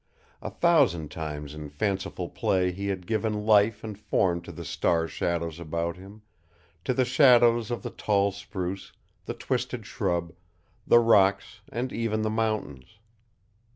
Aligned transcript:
A 0.41 0.49
thousand 0.49 1.11
times 1.11 1.53
in 1.53 1.69
fanciful 1.69 2.27
play 2.27 2.71
he 2.71 2.87
had 2.87 3.05
given 3.05 3.45
life 3.45 3.83
and 3.83 3.95
form 3.95 4.41
to 4.41 4.51
the 4.51 4.65
star 4.65 5.07
shadows 5.07 5.59
about 5.59 5.95
him, 5.95 6.23
to 6.85 6.95
the 6.95 7.05
shadows 7.05 7.69
of 7.69 7.83
the 7.83 7.91
tall 7.91 8.31
spruce, 8.31 8.93
the 9.25 9.35
twisted 9.35 9.85
shrub, 9.85 10.33
the 10.87 10.97
rocks 10.97 11.61
and 11.71 11.93
even 11.93 12.23
the 12.23 12.31
mountains. 12.31 12.97